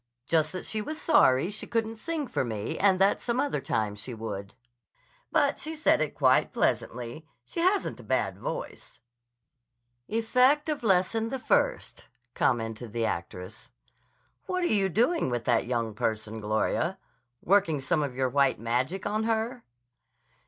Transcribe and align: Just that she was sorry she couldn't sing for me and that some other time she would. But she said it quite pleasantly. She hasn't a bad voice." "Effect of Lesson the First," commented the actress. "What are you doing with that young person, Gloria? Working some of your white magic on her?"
Just 0.25 0.51
that 0.53 0.65
she 0.65 0.81
was 0.81 0.99
sorry 0.99 1.51
she 1.51 1.67
couldn't 1.67 1.97
sing 1.97 2.25
for 2.25 2.43
me 2.43 2.75
and 2.79 2.97
that 2.97 3.21
some 3.21 3.39
other 3.39 3.61
time 3.61 3.93
she 3.93 4.15
would. 4.15 4.55
But 5.31 5.59
she 5.59 5.75
said 5.75 6.01
it 6.01 6.15
quite 6.15 6.51
pleasantly. 6.51 7.27
She 7.45 7.59
hasn't 7.59 7.99
a 7.99 8.03
bad 8.03 8.39
voice." 8.39 8.99
"Effect 10.07 10.69
of 10.69 10.81
Lesson 10.81 11.29
the 11.29 11.37
First," 11.37 12.07
commented 12.33 12.93
the 12.93 13.05
actress. 13.05 13.69
"What 14.47 14.63
are 14.63 14.73
you 14.73 14.89
doing 14.89 15.29
with 15.29 15.43
that 15.45 15.67
young 15.67 15.93
person, 15.93 16.41
Gloria? 16.41 16.97
Working 17.43 17.79
some 17.79 18.01
of 18.01 18.15
your 18.15 18.29
white 18.29 18.59
magic 18.59 19.05
on 19.05 19.25
her?" 19.25 19.63